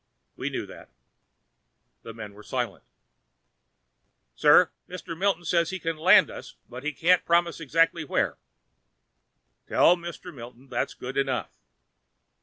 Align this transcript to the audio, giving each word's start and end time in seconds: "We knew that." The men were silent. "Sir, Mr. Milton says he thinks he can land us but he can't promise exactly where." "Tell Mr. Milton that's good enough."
"We 0.35 0.49
knew 0.49 0.65
that." 0.65 0.89
The 2.01 2.11
men 2.11 2.33
were 2.33 2.41
silent. 2.41 2.83
"Sir, 4.33 4.71
Mr. 4.89 5.15
Milton 5.15 5.45
says 5.45 5.69
he 5.69 5.75
thinks 5.77 5.83
he 5.85 5.91
can 5.91 5.97
land 5.97 6.31
us 6.31 6.55
but 6.67 6.81
he 6.83 6.91
can't 6.91 7.23
promise 7.23 7.59
exactly 7.59 8.03
where." 8.03 8.39
"Tell 9.67 9.95
Mr. 9.95 10.33
Milton 10.33 10.69
that's 10.69 10.95
good 10.95 11.17
enough." 11.17 11.51